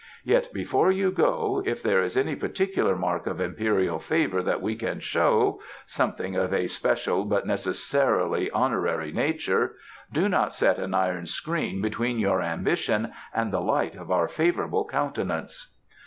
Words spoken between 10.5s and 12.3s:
set an iron screen between